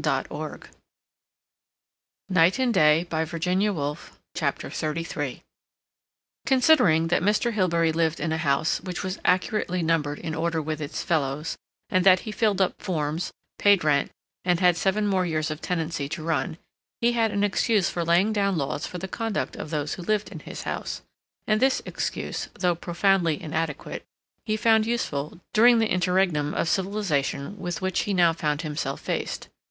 [0.02, 0.60] note of hollowness
[2.30, 3.82] was in his voice as he read.
[4.34, 5.42] CHAPTER XXXIII
[6.46, 7.52] Considering that Mr.
[7.52, 11.58] Hilbery lived in a house which was accurately numbered in order with its fellows,
[11.90, 14.10] and that he filled up forms, paid rent,
[14.42, 16.56] and had seven more years of tenancy to run,
[17.02, 20.30] he had an excuse for laying down laws for the conduct of those who lived
[20.32, 21.02] in his house,
[21.46, 24.06] and this excuse, though profoundly inadequate,
[24.46, 29.48] he found useful during the interregnum of civilization with which he now found himself faced.